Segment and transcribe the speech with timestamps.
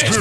[0.00, 0.16] This,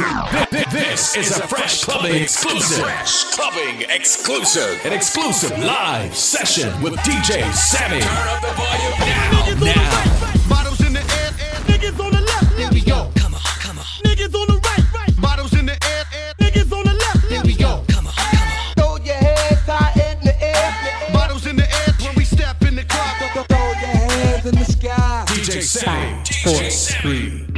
[0.51, 2.83] this, this, is a Fresh Clubbing exclusive.
[2.83, 4.77] Fresh Clubbing exclusive.
[4.85, 8.01] An exclusive live session with DJ Sammy.
[8.01, 9.73] Turn up the volume now.
[9.73, 10.49] now.
[10.49, 11.55] Bottles in the air, air.
[11.69, 13.09] Niggas on the left, Here we go.
[13.15, 13.85] Come on, come on.
[14.03, 15.21] Niggas on the right, right.
[15.21, 16.33] Bottles in the air, air.
[16.41, 17.85] Niggas on the left, Here we go.
[17.87, 18.73] Come on, come on.
[18.75, 21.13] Throw your hands high in the air.
[21.13, 23.47] Bottles in the air when we step in the club.
[23.47, 25.23] Throw your hands in the sky.
[25.27, 26.21] DJ Sammy.
[26.25, 27.48] DJ Sammy.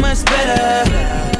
[0.00, 1.33] much better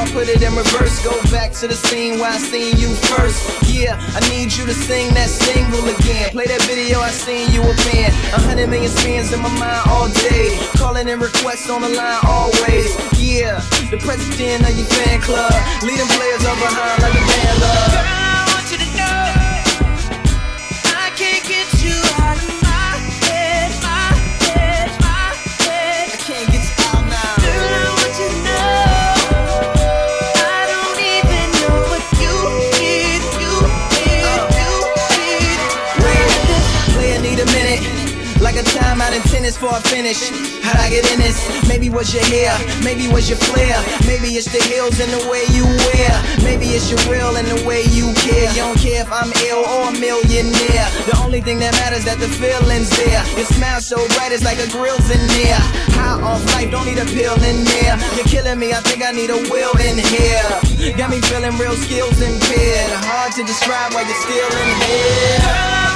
[0.00, 1.04] I put it in reverse.
[1.04, 3.44] Go back to the scene where I seen you first.
[3.68, 6.30] Yeah, I need you to sing that single again.
[6.30, 8.16] Play that video, I seen you a band.
[8.32, 10.56] A hundred million spins in my mind all day.
[10.80, 12.96] Calling in requests on the line always.
[13.20, 13.60] Yeah,
[13.92, 15.52] the president of your fan club.
[15.84, 18.29] Leading players on behind like a band love.
[39.50, 40.30] For a finish.
[40.62, 41.36] How'd I get in this?
[41.68, 43.76] Maybe was your hair, maybe was your flair.
[44.06, 46.12] Maybe it's the heels and the way you wear.
[46.40, 48.48] Maybe it's your real and the way you care.
[48.56, 50.88] You don't care if I'm ill or a millionaire.
[51.04, 53.20] The only thing that matters that the feeling's there.
[53.36, 55.60] Your smile so bright, it's like a grill's in there.
[55.98, 58.00] High off life, don't need a pill in there.
[58.16, 60.96] You're killing me, I think I need a will in here.
[60.96, 62.96] Got me feeling real skills impaired.
[63.04, 65.89] Hard to describe why you're still in here.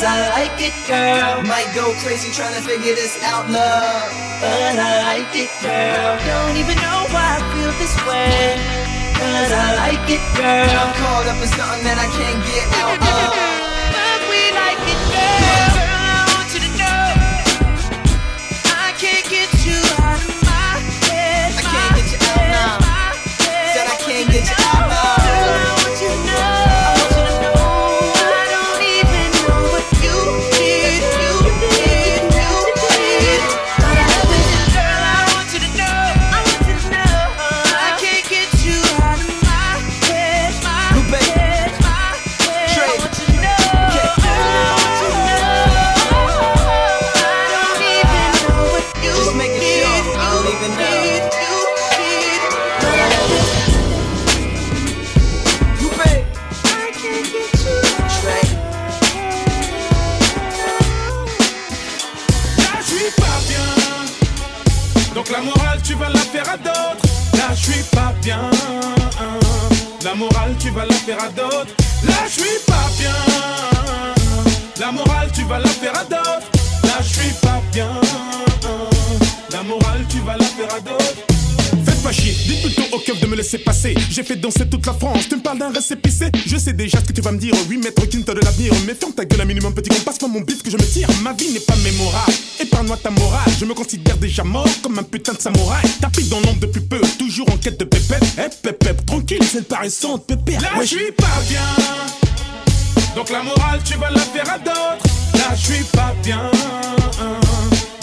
[0.00, 1.42] Cause I like it, girl.
[1.42, 4.08] Might go crazy trying to figure this out, love.
[4.40, 6.16] But I like it, girl.
[6.24, 8.56] Don't even know why I feel this way.
[9.20, 10.70] Cause I like it, girl.
[10.80, 13.49] I'm caught up in something that I can't get out of.
[70.20, 71.74] Morale, tu vas la faire à d'autres.
[72.04, 73.16] Là, je suis pas bien.
[74.78, 76.48] La morale, tu vas la faire à d'autres.
[76.84, 77.90] Là, je suis pas bien.
[79.50, 81.29] La morale, tu vas la faire à d'autres.
[82.10, 83.94] Faites pas chier, dites plutôt au keuf de me laisser passer.
[84.10, 86.30] J'ai fait danser toute la France, tu me parles d'un récépissé.
[86.46, 88.72] Je sais déjà ce que tu vas me dire, oui, maître Quinte de l'avenir.
[88.86, 91.08] Mais ferme ta gueule un minimum, petit con, passe-moi mon bif que je me tire.
[91.22, 93.52] Ma vie n'est pas mémorable, épargne-moi ta morale.
[93.58, 95.84] Je me considère déjà mort comme un putain de samouraï.
[96.00, 98.24] Tapis dans l'ombre depuis peu, toujours en quête de pépette.
[98.38, 100.60] Eh, pépette, tranquille, c'est paraissante, pépère.
[100.60, 101.60] Là, je suis pas bien.
[103.14, 105.04] Donc la morale, tu vas la faire à d'autres.
[105.34, 106.50] Là, je suis pas bien.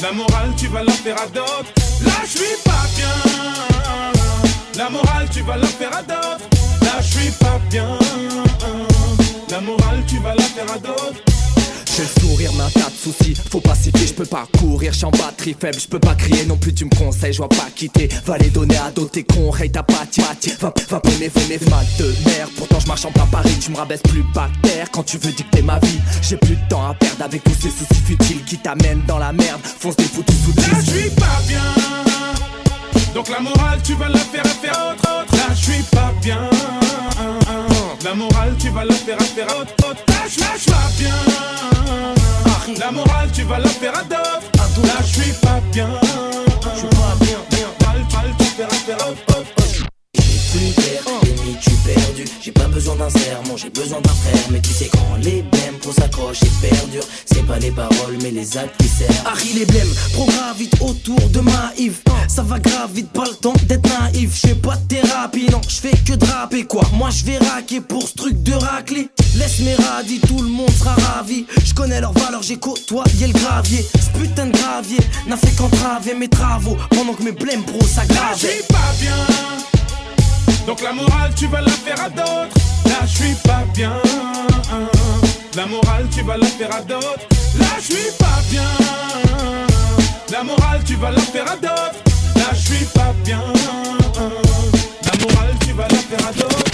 [0.01, 1.86] La morale, tu vas la faire à d'autres.
[2.03, 3.15] Là, je suis pas bien.
[4.77, 6.47] La morale, tu vas la faire à d'autres.
[6.81, 7.97] Là, je suis pas bien.
[9.49, 11.26] La morale, tu vas la faire à d'autres.
[11.97, 13.33] J'ai le sourire mais un tas de soucis.
[13.49, 15.99] Faut pas s'y fier, je peux pas courir, je suis en batterie faible, je peux
[15.99, 16.71] pas crier non plus.
[16.71, 19.71] Tu me conseilles, je vois pas quitter Va les donner à d'autres tes cons, hey
[19.71, 20.05] t'as pas
[20.59, 22.47] Va, va poney, venez, mal de mer.
[22.55, 24.23] Pourtant je marche en plein Paris, tu me rabaisses plus
[24.61, 24.91] terre.
[24.91, 27.23] Quand tu veux dicter ma vie, j'ai plus de temps à perdre.
[27.23, 29.59] Avec tous ces soucis futiles qui t'amènent dans la merde.
[29.63, 31.63] Fonce des foutus sous Là, je suis pas bien.
[33.15, 35.35] Donc la morale, tu vas la faire à faire autre, autre.
[35.35, 36.47] Là, je suis pas bien.
[38.07, 39.73] La morale, tu vas la faire à faire à autre,
[40.29, 41.13] je lâche pas bien.
[42.79, 44.87] La morale, tu vas la faire à d'autres.
[44.87, 45.89] Là, je suis pas bien.
[46.73, 47.67] Je suis pas bien, bien.
[47.85, 49.87] Mal, mal, tu faire à faire à autre, autre.
[50.13, 54.89] plus tu perdu J'ai pas besoin d'un sermon, j'ai besoin d'un frère Mais tu sais
[54.91, 57.03] quand les blèmes pour s'accrocher perdure
[57.47, 61.39] pas les paroles mais les actes qui servent Harry les blèmes, programme vite autour de
[61.39, 64.87] ma Yves Ça va grave vite, pas le temps d'être naïf Je fais pas de
[64.87, 68.53] thérapie, non, je fais que draper quoi Moi je vais raquer pour ce truc de
[68.53, 73.27] raclée Laisse mes radis, tout le monde sera ravi Je connais leurs valeurs, j'ai côtoyé
[73.27, 77.63] le gravier Ce putain de gravier n'a fait qu'entraver mes travaux Pendant que mes blèmes
[77.63, 79.15] pro Là, s'aggravent suis pas bien.
[80.65, 82.57] Donc la morale, tu vas la faire à d'autres.
[82.85, 83.93] Là, je suis pas bien.
[85.55, 87.36] La morale, tu vas la faire à d'autres.
[87.59, 88.63] Là, je suis pas bien.
[90.31, 92.03] La morale, tu vas la faire à d'autres.
[92.35, 93.41] Là, je suis pas bien.
[95.05, 96.66] La morale, tu vas la faire à d'autres.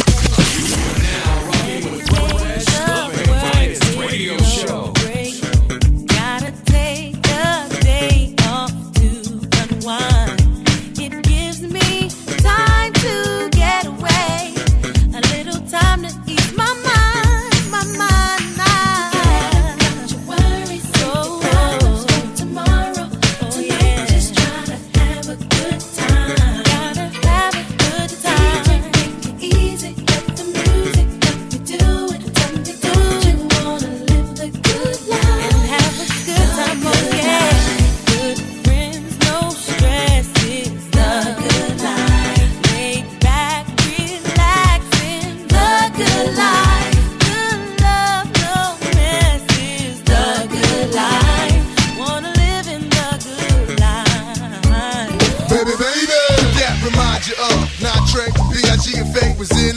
[59.44, 59.73] Is it?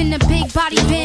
[0.00, 0.99] in a big body big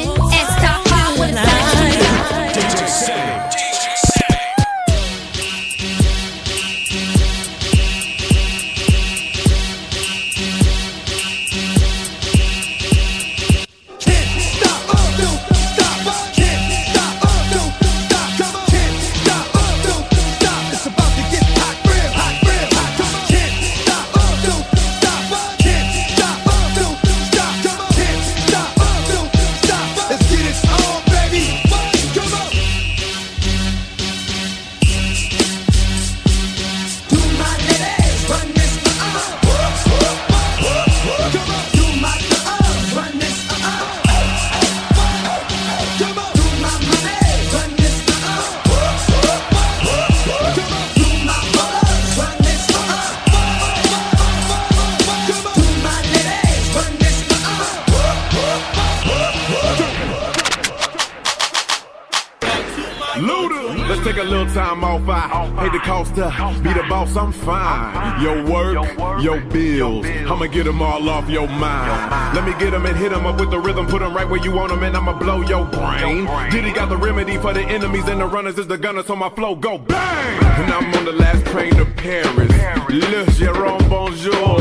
[63.88, 65.07] Let's take a little time off.
[65.07, 66.29] I hate the cost to
[66.62, 67.15] be the boss.
[67.15, 68.22] I'm fine.
[68.22, 68.75] Your work,
[69.24, 70.05] your bills.
[70.05, 72.36] I'ma get them all off your mind.
[72.36, 73.88] Let me get them and hit them up with the rhythm.
[73.88, 76.25] Put them right where you want them, and I'ma blow your brain.
[76.51, 79.29] Diddy got the remedy for the enemies and the runners is the gunners, so my
[79.29, 80.43] flow go bang.
[80.63, 82.51] And I'm on the last train to Paris.
[82.89, 84.57] Le Jérôme, bonjour.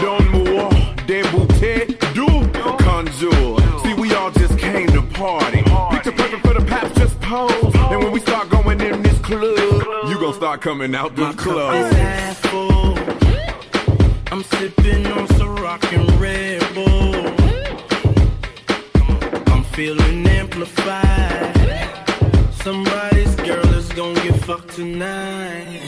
[0.00, 0.68] Don moi,
[1.06, 2.26] débouté, du
[2.84, 3.58] conjure.
[3.82, 5.57] See, we all just came to party.
[10.32, 12.98] Club, you gon' start coming out the My cup is club.
[14.30, 17.14] I'm sipping on some rock and Red Bull.
[19.52, 21.56] I'm feeling amplified.
[22.62, 25.80] Somebody's girl is gonna get fucked tonight.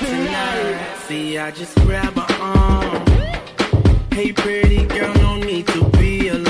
[0.00, 3.06] Tonight, see, I just grab her arm.
[4.12, 6.45] Hey, pretty girl, no need to be alarmed.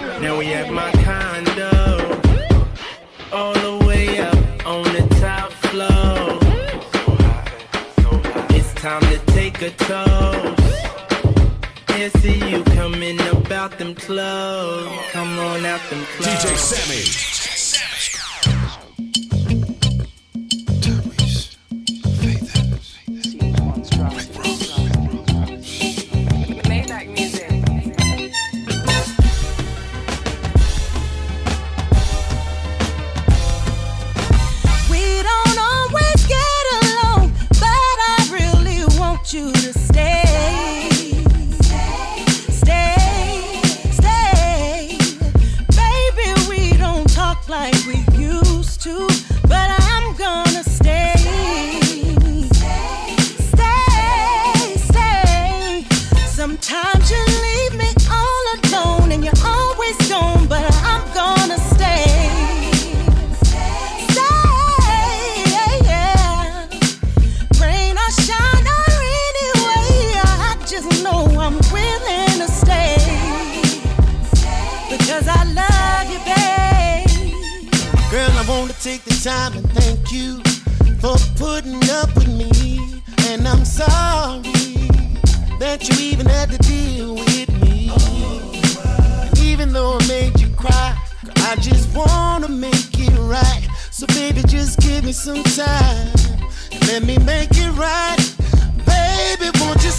[0.00, 2.20] Now we at my condo.
[3.32, 6.38] All the way up on the top floor.
[8.50, 10.62] It's time to take a toast.
[11.90, 14.88] And see you coming about them clothes.
[15.10, 16.34] Come on out them clothes.
[16.34, 17.37] DJ Sammy.
[79.24, 80.40] Time and thank you
[81.00, 83.02] for putting up with me.
[83.26, 84.42] And I'm sorry
[85.58, 87.90] that you even had to deal with me.
[89.26, 90.96] And even though I made you cry,
[91.38, 93.66] I just want to make it right.
[93.90, 96.12] So, baby, just give me some time
[96.70, 98.18] and let me make it right.
[98.86, 99.90] Baby, won't you